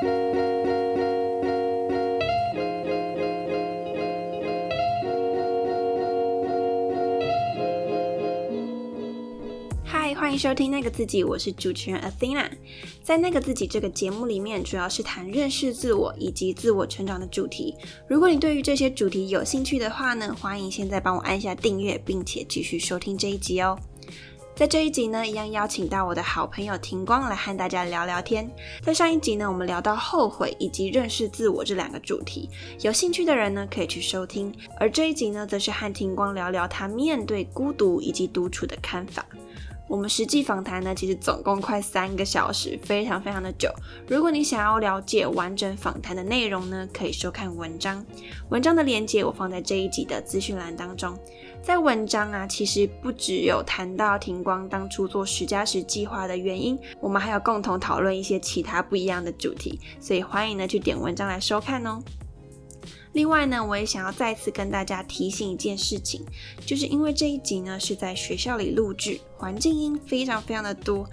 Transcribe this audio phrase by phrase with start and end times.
[0.00, 0.08] 嗨，
[10.14, 12.48] 欢迎收听那个自己，我是主持人 Athena。
[13.02, 17.74] 在那个自己这个节目里面，主要是谈认识自我以及自我成长的主题。
[18.08, 23.78] 如果你对于这些主题有兴趣的话呢，欢迎现在帮我按下订阅，并且继续收听这一集哦。
[24.60, 28.46] 在这一集呢，一样邀请到我的好朋友庭光来和大家聊聊天。
[28.82, 32.46] 在上一集呢，我们聊到后悔以及认识自我这两个主题，
[32.82, 34.54] 有兴趣的人呢可以去收听。
[34.78, 39.24] 而这一集呢，则是和庭光聊聊他面对孤独以及独处的看法。
[39.90, 43.68] 我们实际访谈呢，其实总共快三个小时，非常非常的久。
[44.06, 48.06] 如果你想要了解完整访谈的内容呢，可以收看文章。
[48.50, 51.18] 文章的链接我放在这一集的资讯栏当中。
[51.60, 61.98] 在文章啊，其实不只有谈到庭光当初做十加十计划的原因，我们还有共同讨论一些其他不一样的主题，所以欢迎呢去点文章来收看哦。
[63.12, 66.24] 另外呢，我也想要再次跟大家提醒一件事情，
[66.64, 71.08] 就是因为这一集呢是在学校里录制，环境音非常非常的多。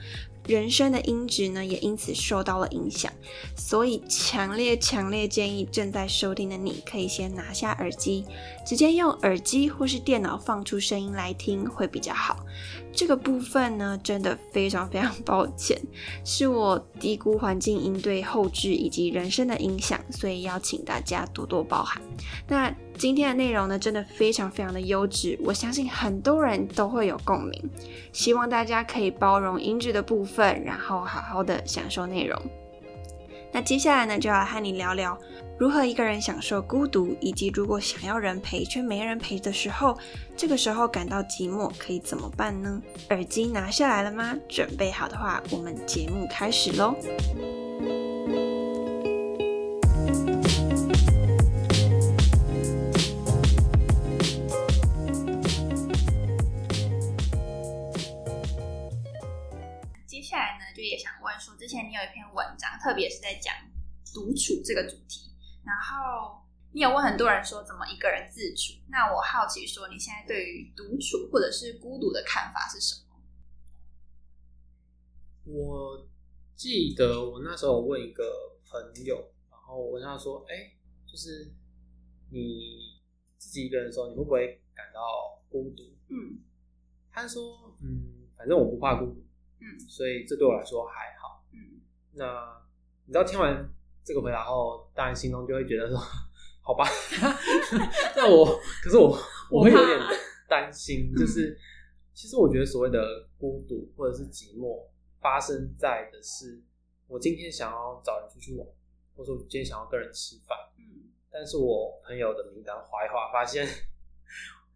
[0.45, 3.11] 人声的音质呢，也因此受到了影响，
[3.57, 8.23] 所以强烈强烈建议正在收听的你，可以先拿下耳机，
[8.65, 12.45] 直接用耳机或是电脑放出声音来听会比较好。
[12.97, 15.79] 这个部分呢，真的非常非常抱歉，
[16.25, 22.01] 是我低估环境音对后置以及人声的影响，所以邀请大家多多包涵。
[22.47, 27.69] 那今天的内容呢，真的非常非常的优质，我相信很多人都会有共鸣。
[28.11, 32.41] 希望大家可以包容音质的部分，然后好好的享受内容。
[33.51, 35.15] 那接下来呢，就要和你聊聊
[35.59, 39.97] 如何一个人享受孤独，以及如果想要人陪却没人陪的时候，
[40.35, 42.79] 这个时候感到寂寞可以怎么办呢？
[43.09, 44.37] 耳机拿下来了吗？
[44.47, 46.95] 准备好的话，我们节目开始喽。
[60.05, 63.51] 接下来呢，就也想问说，之前你有一篇文章，特别是在讲
[64.13, 65.31] 独处这个主题，
[65.67, 66.41] 然后
[66.71, 68.79] 你有问很多人说怎么一个人自处。
[68.87, 73.03] 那我好奇说，你现在对于独处或者是孤独的看法是什么？
[75.43, 76.07] 我
[76.55, 80.71] 记得我那时候问一个朋友，然后我问他说：“哎、
[81.05, 81.51] 就是
[82.31, 82.99] 你
[83.37, 85.01] 自己一个人的时候，你会不会感到
[85.49, 86.39] 孤独嗯？”
[87.11, 89.25] 他说：“嗯，反正我不怕孤独，
[89.59, 91.45] 嗯所以这对我来说还好。
[91.51, 91.81] 嗯
[92.13, 92.61] 那
[93.05, 93.69] 你知道听完
[94.07, 95.99] 这个回答后，当然心中就会觉得说，
[96.63, 96.87] 好吧，
[98.15, 99.19] 那我可是 我
[99.51, 99.99] 我会有点
[100.47, 101.59] 担心，就是
[102.13, 104.87] 其实我觉得所谓的孤独或者是寂寞，
[105.19, 106.63] 发生在的是
[107.07, 108.65] 我今天想要找人出去玩，
[109.13, 111.11] 或者说我今天想要跟人吃饭，嗯。
[111.29, 113.67] 但是我朋友的名单划一划，发现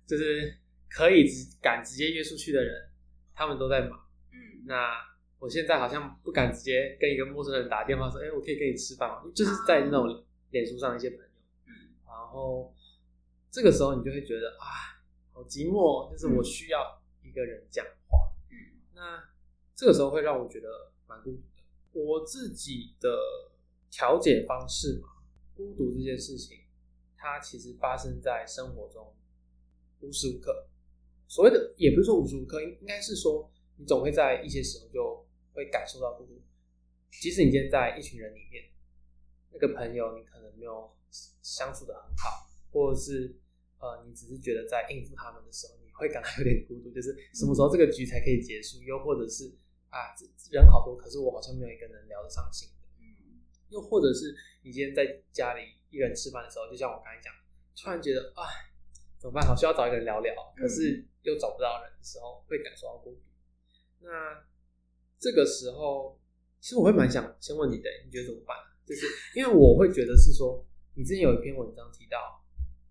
[0.05, 0.53] 就是
[0.89, 2.89] 可以直敢直接约出去的人，
[3.33, 3.97] 他们都在忙。
[4.31, 4.65] 嗯。
[4.65, 4.91] 那
[5.41, 9.23] 我现在好像不敢直接跟一个陌生人打电话说，哎、我可以跟你吃饭吗？
[9.33, 11.25] 就是在那种脸书上的一些朋友，
[11.65, 11.73] 嗯
[12.05, 12.71] 然后
[13.49, 15.01] 这个时候你就会觉得啊，
[15.33, 18.31] 好寂寞，就是我需要一个人讲话。
[18.51, 18.55] 嗯
[18.93, 19.23] 那
[19.75, 21.63] 这个时候会让我觉得蛮孤独的。
[21.91, 23.09] 我自己的
[23.89, 25.09] 调解方式嘛，
[25.55, 26.59] 孤独这件事情，
[27.17, 29.11] 它其实发生在生活中
[30.01, 30.67] 无时无刻。
[31.27, 36.41] 所谓的也不是说无时无刻，应应该是说你总会在一些时候就会感受到孤独。
[37.11, 38.71] 即使你今天在一群人里面，
[39.51, 40.95] 那个朋友你可能没有
[41.41, 43.35] 相处的很好，或者是
[43.79, 48.81] 呃你只是觉得在应付他们的时候，你会感到有点孤独，就是什么时候这个局才可以结束？
[48.83, 49.53] 又或者是
[49.89, 50.25] 啊这
[50.57, 52.75] 人好多，可是我好像没有一个人聊得上心的。
[52.99, 57.33] 嗯又或者是你今天在家里一个人吃饭的时候，就像我刚才讲，
[57.75, 58.43] 突然觉得哎
[59.19, 59.45] 怎么办？
[59.45, 63.21] 好需要找一个人聊聊，可是又找不到人的时候，会感受到孤独。
[63.99, 64.09] 那
[65.21, 66.19] 这个时候，
[66.59, 68.57] 其实我会蛮想先问你的，你觉得怎么办？
[68.87, 69.05] 就是
[69.35, 70.65] 因为我会觉得是说，
[70.95, 72.43] 你之前有一篇文章提到，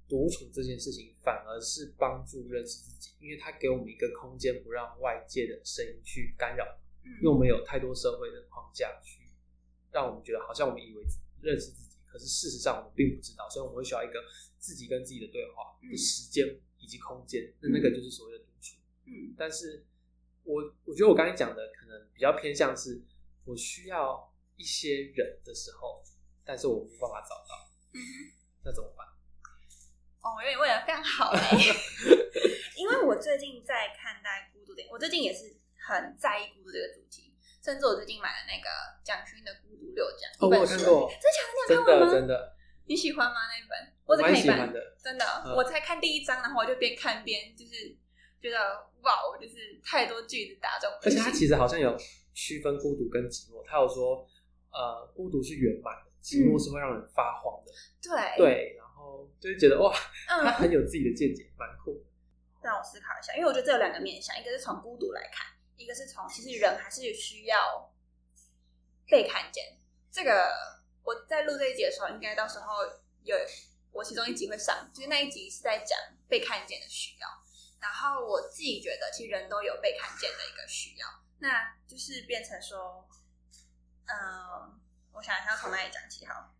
[0.08, 6.64] 独处这件事情反而是帮助认识自己，因为它给我们一个空间，不让外界的声音去干扰，
[7.02, 9.28] 因为我们有太多社会的框架去
[9.90, 11.02] 让我们觉得好像我们以为
[11.42, 14.22] 认识自己，可是事实上我们并不知道，所以我们会需要一个
[14.56, 16.46] 自己跟自己的对话的时间
[16.78, 18.76] 以及空间，那那个就是所谓的独处。
[19.06, 19.84] 嗯但是
[20.44, 23.02] 我我觉得我刚才讲的可能比较偏向是，
[23.44, 26.02] 我需要一些人的时候，
[26.44, 28.40] 但是我没办法找到，嗯哼。
[28.62, 29.06] 那怎么办？
[30.20, 31.56] 哦，我觉得你问的非常好 哎、
[32.76, 37.32] 因为我最近在看待孤独的，我最近也是很在意孤独这个主题，
[37.64, 38.68] 甚至我最近买了那个
[39.02, 41.74] 蒋勋的《孤独六讲》哦，我有看过，真假的？
[41.74, 42.06] 你有真看完吗？
[42.06, 42.56] 的真的，
[42.86, 43.48] 你喜欢吗？
[43.48, 43.96] 那一本？
[44.04, 44.72] 我蛮只看一半。
[45.02, 45.24] 真的。
[45.46, 47.96] 嗯我才看第一章，然后我就边看边就是
[48.40, 48.58] 觉得
[49.02, 50.90] 哇，我就是太多句子打中。
[51.02, 51.96] 而且他其实好像有
[52.34, 54.26] 区分孤独跟寂寞，他有说，
[54.70, 57.72] 呃，孤独是圆满的，寂寞是会让人发慌的。
[58.02, 59.94] 对，对，然后就是觉得哇，
[60.26, 62.04] 他嗯，很有自己的见解，蛮酷的。
[62.62, 65.46] 让我思考一下，因为我觉得这有两个面向，一个是从孤独来看，
[65.76, 67.90] 一个是从其实人还是需要
[69.06, 69.78] 被看见。
[70.12, 70.52] 这个
[71.02, 72.74] 我在录这一集的时候，应该到时候
[73.24, 73.34] 有
[73.92, 75.98] 我其中一集会上，就是那一集是在讲
[76.28, 77.26] 被看见的需要。
[77.80, 81.06] 然后我自己觉得，其实人都有被看见的一个需要，
[81.38, 83.08] 那就是变成说，
[84.06, 84.78] 嗯、
[85.12, 86.54] 我想一下从哪里讲起好。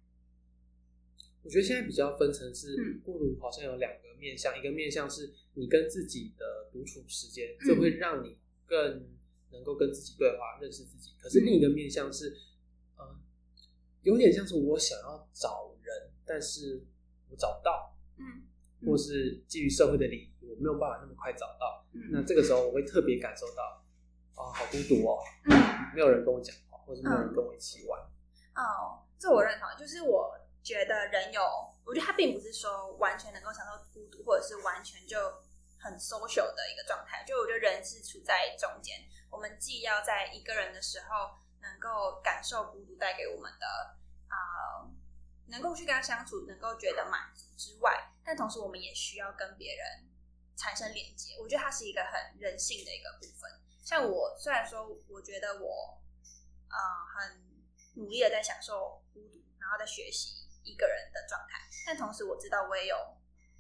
[1.42, 9.08] 我觉得现在比较分成是嗯孤独，好像有两个面向，一个面向是你跟自己的独处时间，嗯这会让你更
[9.50, 11.14] 能够跟自己对话，认识自己。
[11.18, 12.36] 可是另一个面向是，
[12.96, 13.18] 呃，
[14.02, 16.84] 有点像是我想要找人，但是
[17.30, 18.46] 我找不到，嗯
[18.86, 21.86] 或是基于社会的礼仪，我没有办法那么快找到。
[21.94, 23.82] 嗯那这个时候我会特别感受到，
[24.36, 25.54] 哦，好孤独哦，嗯。
[25.94, 28.00] 没有人跟我讲话，或是没有人跟我一起玩。
[28.54, 29.68] 哦，这我认同。
[29.78, 31.42] 就是我觉得人有，
[31.84, 35.18] 我觉得他并不是说完全能够享受孤独，或者是完全就
[35.78, 37.24] 很 social 的一个状态。
[37.26, 39.00] 就我觉得人是处在中间，
[39.30, 43.66] 我们既要在一个人的时候能够感受孤独带给我们的
[44.28, 44.86] 啊、
[45.48, 50.06] 能够去跟他相处，能够觉得满足之外，但同时我们也需要跟别人
[50.60, 51.38] 产生连接。
[51.40, 53.50] 我觉得它是一个很人性的一个部分。
[53.82, 55.98] 像我虽然说，我觉得我
[56.68, 56.76] 呃
[57.16, 57.40] 很
[57.94, 62.96] 努力的在享受孤独，然后在学习一个人的状态，但同时我知道我也有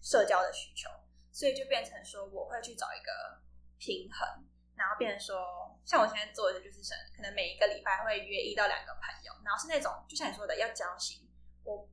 [0.02, 0.90] 社交的需求，
[1.32, 3.40] 所以就变成说我会去找一个
[3.78, 4.44] 平衡，
[4.76, 11.26] 然后变成说，像我现在做的就是想可能每一个礼拜会约一到两个朋友，然后是那种就像你说的要交心，
[11.64, 11.88] 我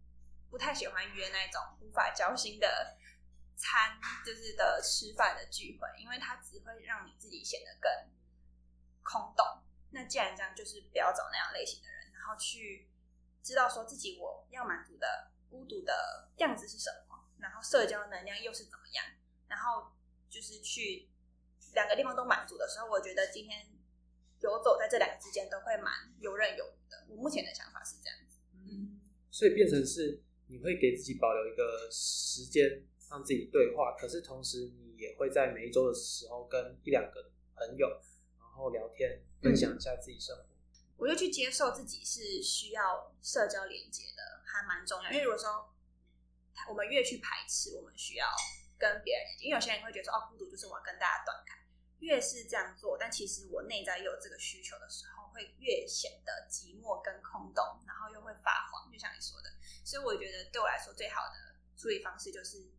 [0.52, 2.98] 不太喜欢约那种无法交心的
[3.58, 7.92] 餐，就是的吃饭的聚会，因为它只会让你自己显得更
[9.04, 9.46] 空洞。
[9.90, 12.88] 那既然这样，就是不要找那样类型的人，然后去
[13.42, 19.04] 知道说自己我要满足的孤独的样子是什么，然后社交能量又是怎么样，
[19.48, 19.92] 然后
[20.30, 21.10] 就是去
[21.74, 23.66] 两个地方都满足的时候，我觉得今天
[24.42, 27.06] 游走在这两个之间都会蛮游刃有余的。
[27.10, 28.38] 我目前的想法是这样子。
[28.54, 29.00] 嗯
[29.32, 37.88] 所以变成是你会给自己保留一个时间让自己对话，可是同时你也会在每一周的时候跟一两个朋友，
[38.40, 40.44] 然后聊天，分享一下自己生活。
[40.98, 45.12] 我就去接受自己是需要社交连接的，还蛮重要。
[45.12, 45.70] 因为如果说
[46.68, 48.28] 我们越去排斥，我们需要
[48.80, 51.56] 跟别人连接，因为有些人会觉得说，哦，孤独就是我要跟大家断开。
[52.00, 59.50] 越是这样做，但其实我内在又有这个需求的时候，会越显得寂寞跟空洞，然后又会发慌，就像你说的。
[59.84, 62.70] 所以我觉得对我来说，最好的处理方式就是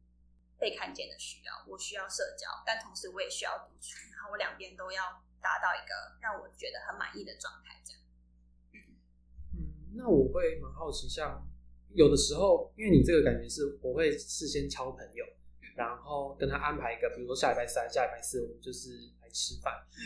[0.59, 1.53] 被看见的需要。
[1.67, 5.03] 我需要社交，但同时我也需要独处，然后我两边都要
[5.41, 8.01] 达到一个让我觉得很满意的状态，这样。
[8.75, 11.47] 嗯，那我会蛮好奇，像
[11.95, 15.25] 有的时候，因为你这个感觉是，我会事先敲朋友，
[15.77, 18.91] 然后跟他安排一个，比如说下礼拜三、下礼拜四，我们就是
[19.23, 19.73] 来吃饭。
[19.95, 20.01] 嗯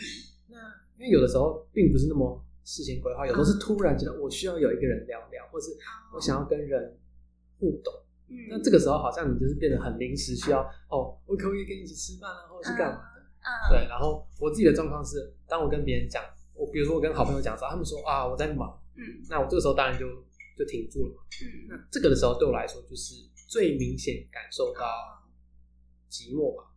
[0.49, 0.59] 那
[0.97, 5.75] 因为有的时候并不是那么事先规划，有的是突然觉得我需要有一个人聊聊，或是
[6.13, 6.99] 我想要跟人
[7.59, 7.91] 互动。
[8.33, 13.21] 嗯那这个时候好像你就是变得很临时，需要哦，我可不可以跟你一起吃饭啊，或者是干嘛的？
[13.21, 16.23] 嗯，对，然后我自己的状况是，当我跟别人讲，
[16.53, 20.07] 我比如说我跟好朋友讲的时候，他们说啊我在忙，嗯那我这个时候当然就
[20.57, 21.21] 就停住了嘛。
[21.41, 23.15] 嗯那这个的时候对我来说，就是
[23.47, 24.81] 最明显感受到
[26.09, 26.71] 寂寞吧。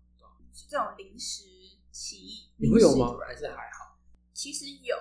[0.52, 1.44] 是这种临时
[1.90, 3.98] 起意，你会有吗还是还好？
[4.32, 4.96] 其实有。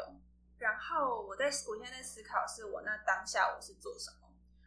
[0.57, 4.25] 然后我在我现在在思考，是我那当下我是做什么？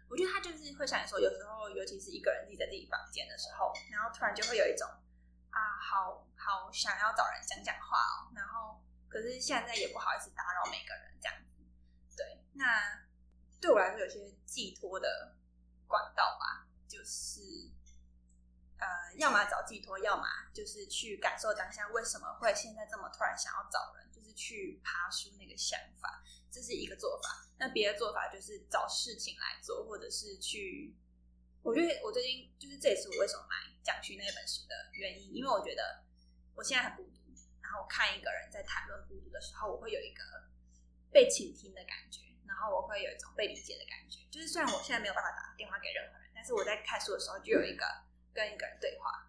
[0.08, 4.88] 我觉得他就是会想说，有时候尤其是一个人自己在自己房间的时候，然后突然就会有一种
[5.50, 8.32] 啊，好好想要找人讲讲话哦。
[8.34, 11.56] 然后可是现在也不好意思打扰每个人这样子。
[12.16, 13.06] 对，那
[13.60, 15.36] 对我来说有些寄托的
[15.86, 17.40] 管道吧，就是
[18.78, 18.86] 呃，
[19.16, 20.24] 要么找寄托，要么
[20.54, 27.46] 就是去感受当下为什么会现在这么突然想要找人，就是去爬书那个想法，这是一个做法。
[27.58, 30.94] 那别的做法就是找事情来做，或者是去，
[31.62, 36.04] 我觉得我最近就是这也是我为什么买蒋勋那本书的原因，因为我觉得
[36.54, 37.20] 我现在很孤独，
[37.60, 40.22] 然后我看一个人在谈论孤独的时候，我会有一个
[41.10, 44.22] 被倾听的感觉，然后我会有一种被理解的感觉。
[44.30, 47.84] 就是虽然我现在没有办法打电话给任何人，但是我在看书的时候就有一个
[48.32, 49.26] 跟一个人对话，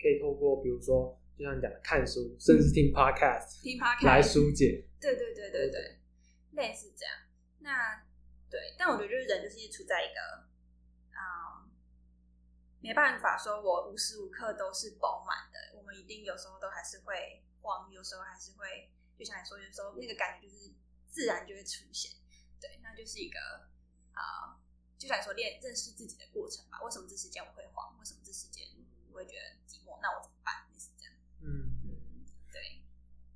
[0.00, 4.84] 可以透过比如说，就像你讲的看书，甚至听 podcast 听 podcast 来疏解。
[5.00, 5.97] 对对对对对，
[6.58, 7.14] 类似这样。
[7.60, 8.02] 那
[8.50, 10.48] 对，但我觉得就是人就是处在一个，
[11.12, 11.70] 嗯，
[12.80, 20.72] 没办法说我无时无刻都是饱满的，我们一定有时候都还是会慌，有时候还是会，就像你说，有时候那个感觉就是
[21.08, 22.12] 自然就会出现。
[22.60, 23.38] 对，那就是一个
[24.12, 24.58] 啊，
[24.98, 26.80] 就像你说练认识自己的过程吧。
[26.82, 27.96] 为什么这时间我会慌？
[27.98, 28.66] 为什么这时间
[29.10, 29.98] 我会觉得寂寞？
[30.02, 30.66] 那我怎么办？
[30.72, 31.14] 类似这样。
[31.42, 32.82] 嗯，对，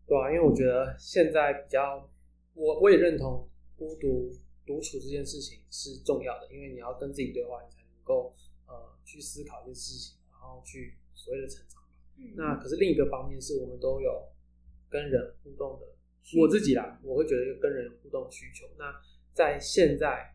[0.07, 2.09] 对啊，因为我觉得现在比较，
[2.55, 4.33] 我我也认同孤独
[4.67, 8.35] 独处这件事情是重要的，因为你要跟自己对话，你才能够
[8.67, 11.89] 呃去思考一些事情，然后去所谓的成长吧。
[12.19, 14.29] 嗯那可是另一个方面是我们都有
[14.89, 15.87] 跟人互动的，
[16.39, 18.67] 我自己啦，我会觉得跟人有互动需求。
[18.79, 18.95] 那
[19.33, 20.35] 在现在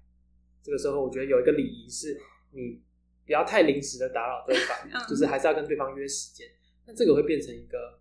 [0.64, 2.20] 这个时候，我觉得有一个礼仪是，
[2.52, 2.82] 你
[3.26, 6.48] 不要太临时的打扰对方， 嗯就是还是要跟对方约时间。
[6.86, 8.00] 那这个会变成一个，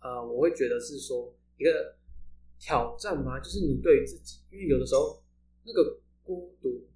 [0.00, 1.96] 呃，我会觉得是说一个
[2.62, 3.40] 挑战吗？
[3.40, 5.20] 就是你对于自己，因为有的时候
[5.64, 6.86] 那个孤独，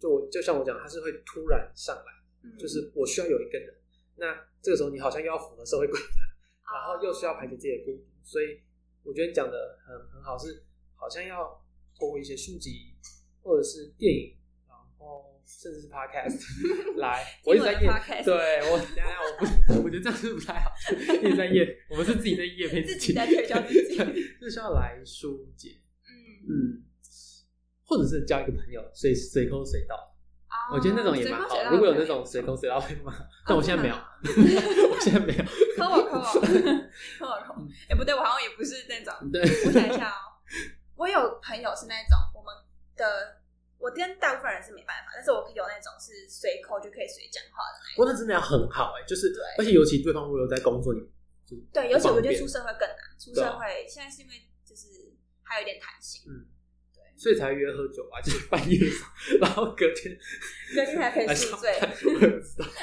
[0.00, 2.12] 就我就像我讲，它是会突然上来。
[2.42, 3.72] 嗯就是我需要有一个人，
[4.16, 8.60] 那这个时候你好像又要符合社会规范，然后又需要排解自己的孤独，所以
[9.04, 10.64] 我觉得你讲的很很好，是
[10.96, 11.64] 好像要
[11.96, 12.96] 透过一些书籍
[13.44, 14.36] 或者是电影，
[14.66, 16.38] 然后甚至是 podcast
[16.98, 17.80] 来，我一直在夜
[18.24, 20.70] 对我等一下我不， 我觉得这样是不太好，
[21.22, 23.96] 一直在夜，我们是自己在夜配自己己在推销自己
[24.40, 25.70] 就是需要来疏解，
[26.08, 26.82] 嗯，嗯，
[27.84, 29.96] 或者是交一个朋友，随随口随到。
[29.96, 34.00] 哦我觉得那种也蛮好如果有那的种随口随到会蛮好，但我现在没有，哦
[34.92, 35.42] 我现在没有。
[35.76, 36.40] 科我科我科
[37.20, 39.30] 我科我，哎不对，我好像也不是那种。
[39.32, 40.28] 对，我想一下哦，
[40.94, 42.52] 我有朋友是那种我们
[42.94, 43.41] 的，
[43.82, 47.96] 我跟大部分人是没办法，但是我有那种是随口就可以随讲话的那一种。
[47.96, 51.00] 不过那真的要很好哎，就是对而且尤其对方如果有在工作，你
[51.44, 54.34] 就是对，尤其我觉得出社会更难，出社会现在是因为
[54.64, 54.86] 就是
[55.42, 56.46] 还有一点弹性，嗯，
[56.94, 58.78] 对，所以才约喝酒啊，就是半夜
[59.40, 60.16] 然后隔天
[60.74, 61.74] 隔天还可以宿醉。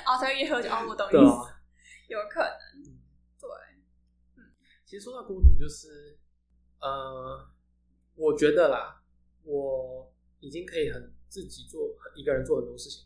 [0.05, 1.63] 哦，才会约喝酒，哦，我懂意思，啊，
[2.09, 2.99] 有可能，嗯
[3.39, 3.47] 对，
[4.85, 6.19] 其实说到孤独，就是
[6.81, 7.47] 呃，
[8.15, 9.01] 我觉得啦，
[9.43, 10.08] 我
[10.39, 13.05] 已经可以很自己做一个人做很多事情。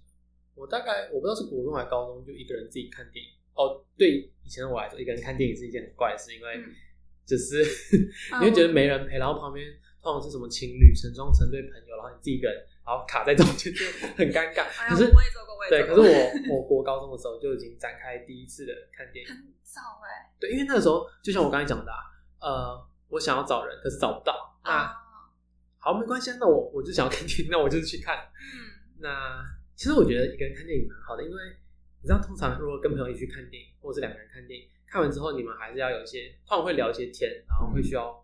[0.56, 3.32] 我大概我不知道是国中还是高中，就一个人自己看电影。
[3.56, 6.64] 哦，对以前的我来说，一个人看电影是一件很怪的事，因为
[7.26, 7.62] 只是、
[8.34, 9.66] 啊你会觉得没人陪，然后旁边
[10.02, 13.86] 通常是什么情侣成双成对朋友，然后你自己一个人，然后卡在中间就
[14.18, 14.66] 很尴尬。
[14.90, 16.02] 可是我也做过，我也对，可是，
[16.50, 19.30] 我我国高中的时候就已经展开第一次的看电影。
[19.30, 21.98] 很早哎，对，因为那个时候就像我刚才讲的、啊，
[22.42, 24.60] 呃，我想要找人，可是找不到。
[24.64, 24.96] 那、啊，
[25.84, 28.16] 好，没关系啊，那我我就想要看电影，那我就去看。
[28.40, 29.44] 嗯，那
[29.76, 31.36] 其实我觉得一个人看电影蛮好的，因为
[32.02, 38.16] 你知道，通常如果跟朋友一起去看电影，或者是两个人看电影，看完之后你们还是要有一些，通常会聊一些天，然后会需要、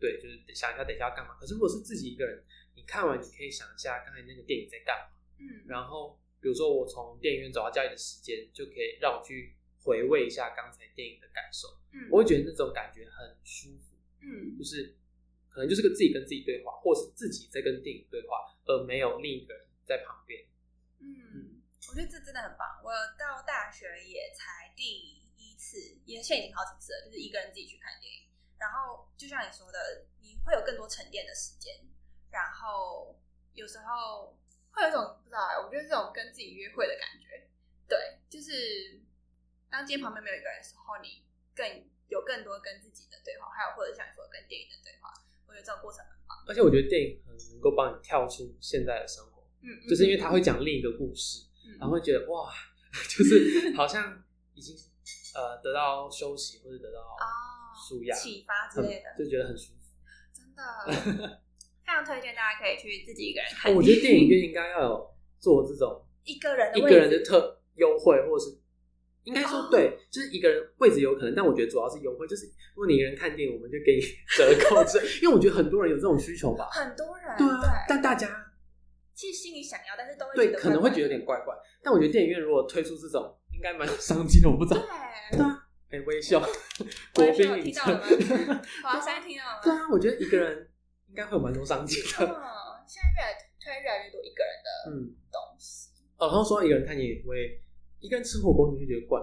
[0.00, 1.34] 对，就是想一下等一下要干嘛。
[1.38, 2.42] 可是如果是自己一个人，
[2.74, 5.12] 你看完你可以想一下刚才那个电影在干嘛。
[5.36, 9.54] 嗯，然后比如说我从电影院走到家里的时间，就可以让我去
[9.84, 11.68] 回味一下刚才电影的感受。
[11.92, 14.96] 嗯，我会觉得那种感觉很舒服，嗯就是
[15.52, 20.42] 可能就是个自己跟自己对话，或是自己在跟电影对话，而没有另一个人在旁边。
[20.98, 22.80] 嗯，我觉得这真的很棒。
[22.82, 28.28] 我到大学也才第一次，也现在已经好几次了，就是一个人自己去看电影。
[28.58, 31.74] 然后就像你说的，你会有更多沉淀的时间，
[32.30, 33.20] 然后
[33.52, 34.38] 有时候
[34.70, 37.50] 会有一种不知道哎，我觉得这种跟自己约会的感觉。
[37.88, 37.98] 对，
[38.30, 39.02] 就是
[39.68, 41.66] 当今天旁边没有一个人的时候，你更
[42.08, 45.12] 有更多跟自己的对话，还有或者像你说的跟电影的对话，
[45.52, 46.32] 我觉得这个过程很棒。
[46.48, 52.50] 而且我觉得电影很能够帮你跳出现在的生活，嗯，就是因为他会讲另一个故事，嗯，然后会觉得哇，
[53.12, 54.74] 就是好像已经
[55.34, 57.24] 呃得到休息或者得到哦
[57.76, 59.78] 舒压、启发之类的，就觉得很舒服。
[60.32, 61.40] 真的
[61.84, 68.58] 非常推荐大家可以去自己一个人看、哦我觉得电影院应该要有做这种一个人的一个人的特优惠，或者是
[69.24, 74.00] 应该说哦对，就是一个人位置有可能，但我觉得主要是优惠，就是如果你一个人看电影，我们就给你
[74.36, 76.68] 折扣之类，因为我觉得很多人有这种需求吧。
[76.72, 78.28] 很多人对啊，但大家
[79.14, 84.80] 其实心里想要，但是都会对可能会觉得有点怪怪，但我觉得电影院如果推出这种，应该蛮有商机的，我不知道。
[85.30, 86.40] 对对啊，哎，微笑，
[87.14, 88.62] 国我宾影听到城了吗？
[88.82, 89.60] 华山听到了吗？
[89.62, 90.68] 对啊，我觉得一个人
[91.08, 92.26] 应该会有蛮多商机的。
[92.26, 92.34] 嗯，
[92.88, 97.42] 现在越来推越来越多一个人的嗯，东西，哦，然后说一个人看电影，我也
[98.02, 99.20] 一个人吃火锅，你会觉得怪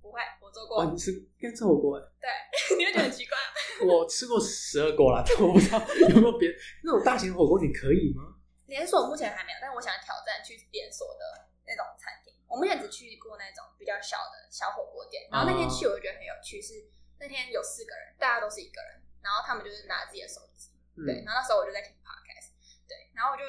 [0.00, 0.90] 不会，我做过，哦？
[0.90, 2.28] 你吃一个人吃火锅，哎，对，
[2.76, 3.36] 你会觉得很奇怪。
[3.84, 5.76] 我吃过十二锅啦，但我不知道
[6.08, 6.48] 有没有别
[6.82, 8.34] 那种大型火锅，你可以吗？
[8.66, 12.32] 连锁目前还没有，但我想挑战去连锁的那种餐厅。
[12.48, 16.86] 我目前只去过那种比较小的小火锅店，然后那天去我就觉得很有趣，是
[17.18, 22.54] 那天有四个人，大家都是一个人，然后他们就是拿自己的手机，嗯对，然后那时候我就在听 podcast，
[22.86, 23.42] 对，然后我就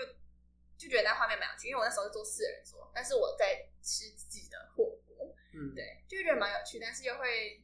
[0.78, 7.64] 就觉得那画面蛮有趣，因为我那时候是做四人桌，但是我在吃自己的火锅，嗯，对，就觉得蛮有趣，但是又会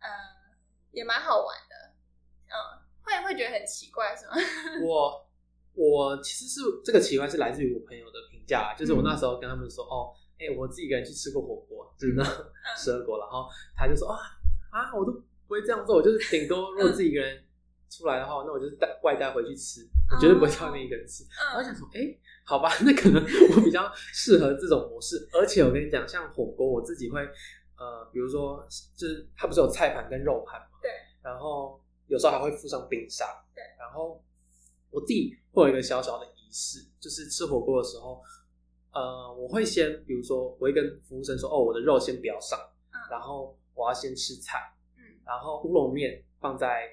[0.00, 0.08] 呃
[0.90, 1.94] 也蛮好玩的，
[2.48, 2.54] 嗯，
[3.02, 4.32] 会会觉得很奇怪是吗？
[4.82, 5.28] 我
[5.74, 14.18] 我其实是这个奇怪是来自于我朋友的评价，就是我嗯那时候跟他们说，哦，哎、我自己一个人去吃过火锅，就是那嗯 十二锅，然后他就说啊
[14.70, 17.44] 啊，我都不会这样做，我就是顶多如果自己一个人
[17.88, 21.24] 出来的话，那我就是带外带回去吃，我绝对不会在外面一个人吃。
[21.38, 22.00] 然后嗯想说，哎、
[22.48, 25.28] 好吧， 那可能我比较适合这种模式。
[25.34, 27.20] 而且我跟你讲，像火锅，我自己会，
[27.76, 30.90] 呃，比如说，就是它不是有菜盘跟肉盘嘛，对，
[31.22, 34.24] 然后有时候还会附上冰沙，对，然后
[34.90, 38.22] 我自己会有一个小小的仪式，就是吃火锅的时候，
[38.94, 42.58] 呃，我会先，比如说，我会跟服务生说，哦，我的肉先不要上，
[42.94, 44.58] 嗯然后我要先吃菜，
[44.96, 45.02] 嗯。
[45.26, 46.88] 然后乌龙面放在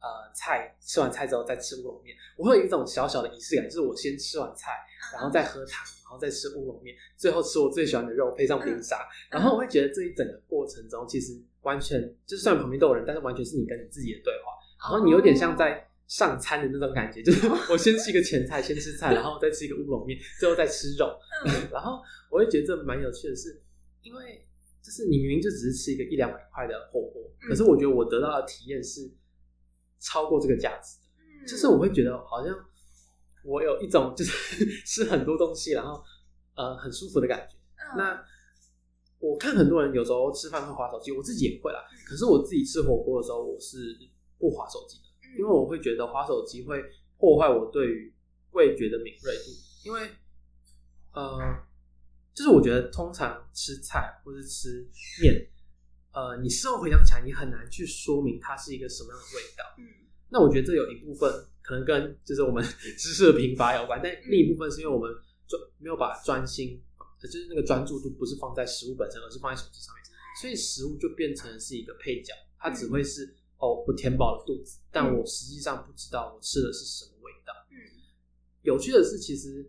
[0.00, 4.72] 呃菜吃完菜之后再吃乌龙面，我会有一种小小的仪式感，就是我先吃完菜，
[5.12, 15.84] 然后再喝汤，然后再吃乌龙面，最后吃我最喜欢的肉配上冰沙，然后我会觉得这一整个过程中，其实完全就是虽然旁边都有人，但是完全是你跟你自己的对话，然后你有点像在。
[16.08, 21.04] 上餐的那种感觉，就是我先吃一个前菜，先吃菜，然后再吃一个乌龙面，最后再吃肉。
[21.44, 22.00] 嗯 然后
[22.30, 23.60] 我会觉得这蛮有趣的是，
[24.00, 24.42] 因为
[24.82, 29.02] 就是你明明就只是吃一个一两百块的火锅，嗯可是我觉得我得到的体验是
[30.00, 30.98] 超过这个价值
[31.46, 32.54] 就是我会觉得好像
[33.44, 36.02] 我有一种就是 吃很多东西，然后
[36.54, 37.56] 呃很舒服的感觉。
[37.56, 38.24] 嗯那
[39.20, 41.80] 我看很多人有时候吃饭会划手机，我自己也会啦。
[42.06, 43.98] 可是我自己吃火锅的时候，我是
[44.38, 45.04] 不划手机的。
[45.38, 46.80] 因为我会觉得划手机会
[47.18, 48.14] 破坏我对于
[48.52, 49.50] 味觉的敏锐度，
[49.84, 50.08] 因为
[51.12, 51.38] 呃，
[52.32, 54.88] 就是我觉得通常吃菜或是吃
[55.20, 55.34] 面，
[56.12, 59.64] 呃，你事后回想起来，你很难去说明它是一个什么样的味道。
[59.78, 62.62] 嗯那我觉得这有一部分可能跟就是我们
[62.98, 65.10] 知识的贫乏有关，但另一部分是因为我们
[65.46, 66.78] 专没有把专心，
[67.18, 70.04] 就是那个专注度不是放在食物本身，而是放在手机上面，
[70.40, 73.34] 所以食物就变成是一个配角，它只会是。
[73.60, 77.52] 哦，我填饱了肚子，但我实际上不知道我吃的是什么味道。
[77.72, 77.74] 嗯
[78.62, 79.68] 有趣的是，其实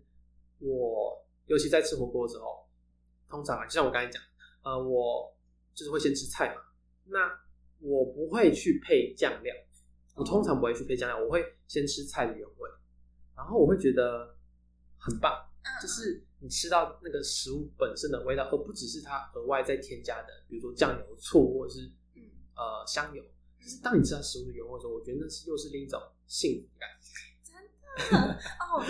[0.59, 2.67] 我尤其在吃火锅的时候，
[3.27, 4.21] 通常啊，就像我刚才讲，
[4.61, 5.35] 呃，我
[5.79, 6.61] 就是会先吃菜嘛，
[7.05, 7.39] 那
[7.79, 9.55] 我不会去配酱料，
[10.15, 12.69] 我通常不会去配酱料，我会先吃菜的原味，
[13.33, 14.35] 然后我会觉得
[14.97, 22.23] 很棒，嗯就是你吃到那个食物本身的味道，而不只是它额外再添加的，比如说酱油、醋或者是嗯
[22.57, 23.23] 呃香油。
[23.61, 26.89] 就是当你吃到食物的原味的时候，我觉得那是又是另一种幸福感。
[27.43, 27.55] 真
[28.11, 28.83] 的哦，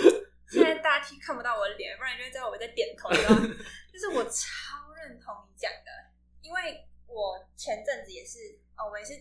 [0.47, 3.10] 现在大家听看不到我的脸，不然就会知道我在点头？
[3.91, 5.88] 就是我超认同你讲的，
[6.49, 9.13] 因为我前阵子也是，哦，我也是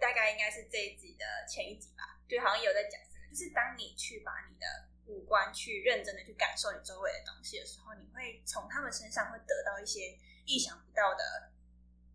[0.00, 4.64] 大概应该是这一集的前一集吧，就好像有在讲这个，就是当你去把你的
[5.12, 11.52] 五官去认真的去感受你周围的东西的时候，你会从他们身上会得到一些意想不到的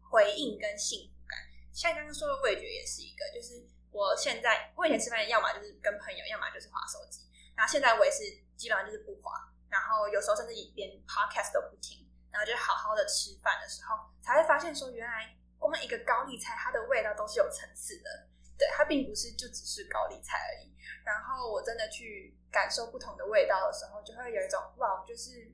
[0.01, 1.37] 回应跟幸福感。
[1.71, 7.21] 像刚刚说的味觉也是一个，就是我现在我以前吃饭要么就是跟朋友，要么就是划手机，
[7.55, 8.23] 然后现在我也是
[8.57, 20.71] 基本上就是不划，然后有时候甚至连 podcast 都不听，然后就好好的吃饭的时候，才会发现说原来光一个高丽菜它的味道都是有层次的，对，它并不是就只是高丽菜而已。
[21.03, 25.51] 然后我真的去感受不同的味道的时候，就会有一种哇，就是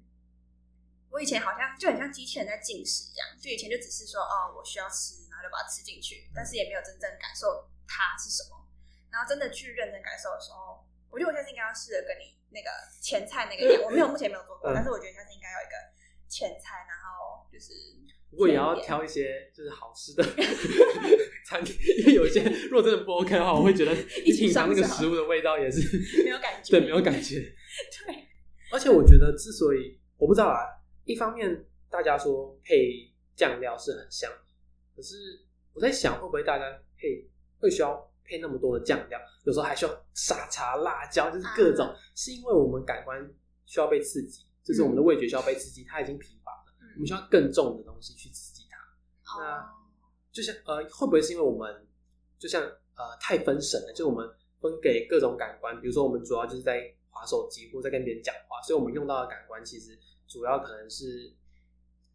[1.09, 8.55] 我以前好像就很像机器人在进食一样，就以前就只是说哦，我需要吃，然后就把它吃进去，但是也没有真正感受它是什么。
[9.09, 12.69] 然后真的去认真感受的时候，我觉得我下次应该要试着跟你那个
[13.01, 15.75] 前菜那个一样，我没有目前没有做过，嗯但是我觉得下次应该要一个
[16.27, 17.73] 前菜，然后就是
[18.29, 20.23] 不过也要挑一些就是好吃的
[21.47, 23.93] 餐厅，因为有一些如果真的不 OK 的话，我会觉得
[24.25, 27.39] 一品尝那个食物的味道也是没有感觉对，没有感觉。
[28.05, 28.27] 对，
[28.71, 30.59] 而且我觉得，之所以我不知道啊，
[31.05, 34.29] 一方面大家说配酱料是很香，
[34.95, 35.15] 可是
[35.73, 36.65] 我在想，会不会大家
[36.97, 37.25] 配
[37.59, 39.19] 会需要配那么多的酱料？
[39.45, 43.17] 有时候还需要沙茶、辣椒，就是各种，啊是因为我们感官
[43.65, 49.39] 需要被刺激，就是我们的味觉需要被刺激，它已经疲乏了，我们需要更重的东西去刺激它。
[49.39, 49.65] 那哦
[50.33, 51.87] 就像呃，会不会是因为我们
[52.37, 61.33] 就像呃太分神了，就是我们分给各种感官，比如说我们主要就是在划手机或在跟别人讲话，所以我们用到的感官其实主要可能是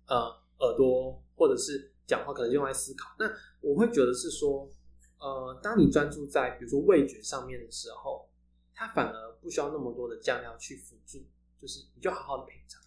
[0.06, 0.16] 呃
[0.60, 3.10] 耳朵或者是讲话，可能用来思考。
[3.18, 3.28] 那
[3.60, 4.70] 我会觉得是说，
[5.18, 8.28] 呃，当你专注在比如说味觉上面的时候，
[8.72, 11.24] 它反而不需要那么多的酱料去辅助，
[11.62, 12.82] 就是你就好好的品尝，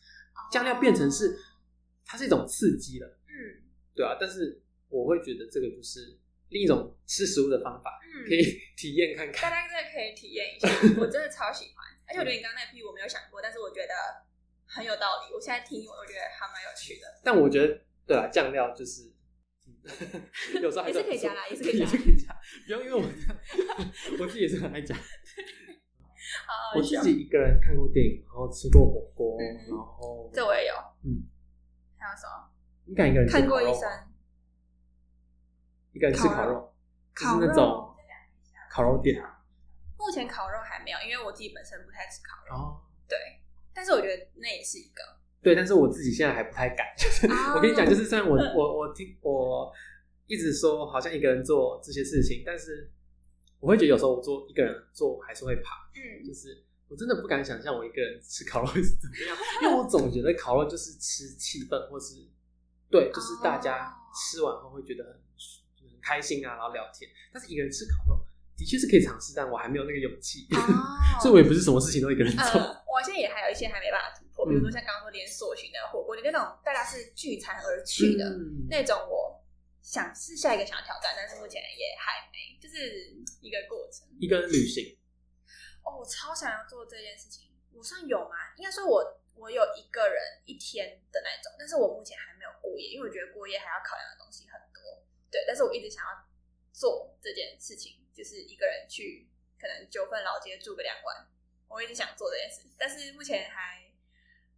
[0.51, 1.39] 酱料变成是
[2.05, 3.07] 它是一种刺激了。
[3.07, 3.63] 嗯
[3.95, 9.61] 对啊，但是我会觉得这个就是另一种吃食物的方法，嗯可以体验看看大。
[9.61, 10.67] 家真的可以体验一下，
[10.99, 11.85] 我真的超喜欢。
[12.05, 13.93] 而且我觉得你刚刚那批我没有想过，但是我觉得
[14.65, 15.33] 很有道理。
[15.33, 17.07] 我现在听，我觉得还蛮有趣的。
[17.23, 19.11] 但我觉得，对啊，酱料就是。
[19.85, 20.21] 嗯
[20.61, 22.35] 有时候还也是可以加啦也是可以加 可以加，
[22.65, 23.01] 不要因为我
[24.19, 24.95] 我自己也是很爱加。
[26.45, 30.73] 好我自己一个人看过电影，然后吃过火锅，嗯然后这我也有。
[31.03, 31.23] 嗯，
[31.97, 32.49] 还有什么？
[32.86, 33.89] 你敢一个人吃看过医生，
[35.93, 36.73] 一个人吃烤肉
[37.13, 37.95] 烤肉，就烤是那种
[38.69, 39.21] 烤肉店。
[39.97, 42.62] 目前烤肉还没有，因为我自己本身不太吃烤肉。
[42.62, 43.17] 哦，对，
[43.73, 45.01] 但是我觉得那也是一个。
[45.41, 46.86] 对，但是我自己现在还不太敢。
[46.97, 49.71] 就是哦 我跟你讲，就是虽然我 我我听我
[50.27, 52.91] 一直说好像一个人做这些事情，但是
[53.59, 56.25] 我会觉得有时候我做一个人做还是会怕，嗯。
[56.25, 62.15] 就是我真的不敢想象我一个人吃烤肉会是怎么样， 因为我总觉得烤肉就是吃气氛，或是
[62.89, 63.93] 对，就是大家哦。
[64.15, 65.13] 吃完后会觉得很
[65.89, 67.09] 很开心啊，然后聊天。
[67.33, 70.59] 但是一个人吃烤肉的确是可以尝试，但我还没有那个勇气，哦。
[71.19, 72.43] 所以我也不是什么事情都一个人做。
[72.61, 78.67] 呃，我现在也还有一些还没办法突破，比如说像刚刚说连锁型的火锅店那种，大家是聚餐而去的、嗯。
[78.69, 79.35] 那种，我
[79.86, 84.10] 想是下一个想要挑战，但是目前也还没，就是一个过程。
[84.19, 84.98] 一个人旅行，
[85.86, 88.34] 哦，我超想要做这件事情，我算有吗？
[88.58, 95.06] 应该说我我有一个人一天的那种，但是我目前还没有过夜，因为我觉得过夜还要考量的东西很多。
[95.30, 96.26] 对，但是我一直想要
[96.74, 99.30] 做这件事情，就是一个人去
[99.62, 101.30] 可能九份老街住个两晚，
[101.69, 103.86] 我一直想做这件事，但是目前还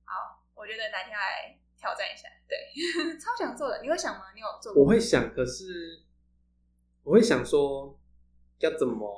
[0.05, 2.27] 好，我觉得哪天来挑战一下。
[2.47, 2.57] 对，
[3.19, 4.33] 超想做的，你会想吗？
[4.33, 4.83] 你有做过？
[4.83, 6.01] 我会想，可是
[7.03, 7.97] 我会想说
[8.59, 9.13] 要怎么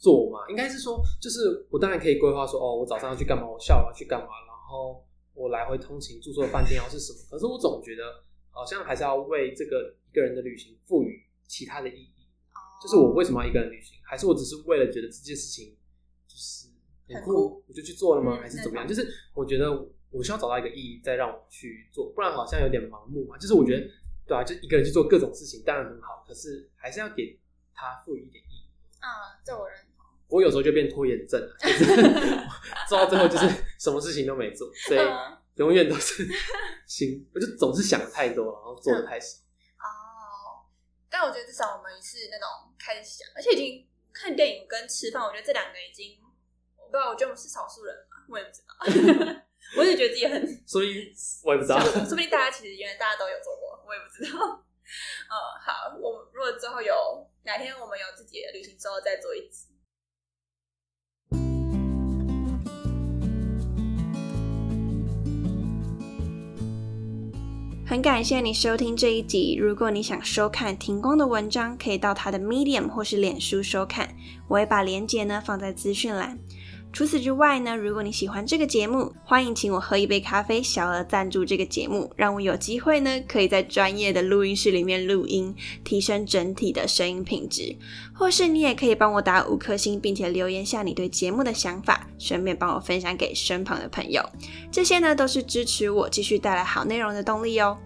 [0.00, 0.48] 做嘛？
[0.48, 7.18] 应该是说，就是我当然可以规划说，哦，我早上要去干嘛，我下午要去干嘛，然后我来回通勤住宿的饭店要是什么。
[7.30, 12.08] 可是我总觉得好像还是要为这个一个人的旅行赋予其他的意义。
[12.82, 13.96] 就是我为什么要一个人旅行？
[14.02, 15.76] 还是我只是为了觉得这件事情
[16.26, 16.66] 就是
[17.08, 18.36] 很酷很酷，我就去做了吗？
[18.36, 18.88] 嗯还是怎么样？
[18.88, 19.70] 就是我觉得
[20.12, 23.36] 我需要找到一个意义，再让我去做，不然好像有点盲目嘛。
[23.38, 23.86] 就是我觉得，
[24.26, 27.40] 对啊，就一个人去做各种事情，当然很好，可是还是要给
[27.74, 28.70] 他赋予一点意义。
[29.00, 30.06] 啊，这我认同。
[30.28, 31.84] 我有时候就变拖延症了，就是
[32.88, 33.46] 做到最后就是
[33.78, 36.26] 什么事情都没做，所以嗯永远都是
[36.86, 39.38] 心，我就总是想的太多，然后做的太少。
[39.76, 40.64] 哦，
[41.10, 42.48] 但我觉得至少我们是那种
[42.78, 46.18] 开始想，而且已经看电影跟吃饭，我觉得这两个已经，
[46.78, 49.42] 我不知道，我觉得我们是少数人嘛，我也不知道，
[49.76, 51.12] 我也觉得自己很，所以
[51.44, 54.38] 我也不知道，说不定大家其实原来大家都有做过，我也不知道。
[55.32, 56.94] 嗯，好，我们如果之后有
[57.44, 59.68] 哪天我们有自己的旅行之后再做一次。
[67.84, 69.54] 很感谢你收听这一集。
[69.54, 74.16] 如果你想收看停工的文章，可以到他的 Medium 或是脸书收看，
[74.48, 76.38] 我会把链接呢放在资讯栏。
[76.92, 87.74] 除此之外呢，如果你喜欢这个节目，欢迎请我喝一杯咖啡，小额赞助这个节目，让我有机会呢可以在专业的录音室里面录音，提升整体的声音品质。
[88.12, 94.22] 或是你也可以帮我打五颗星，并且留言下你对节目的想法，顺便帮我分享给身旁的朋友。
[94.70, 97.78] 这些呢都是支持我继续带来好内容的动力哦。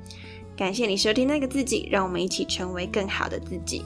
[0.57, 3.85] 感谢你收听那个自己，让我们一起成为更好的自己。